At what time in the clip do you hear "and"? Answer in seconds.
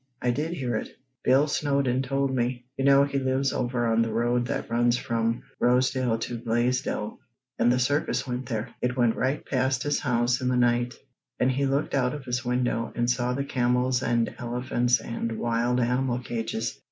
7.59-7.71, 11.39-11.51, 12.95-13.07, 14.01-14.33, 14.99-15.37